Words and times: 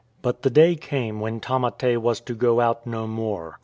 But 0.23 0.41
the 0.41 0.49
day 0.49 0.75
came 0.75 1.19
when 1.19 1.39
Tamate 1.39 1.99
was 2.01 2.19
to 2.21 2.33
go 2.33 2.59
out 2.59 2.87
no 2.87 3.05
more. 3.05 3.59